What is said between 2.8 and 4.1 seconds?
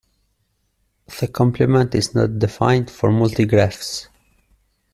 for multigraphs.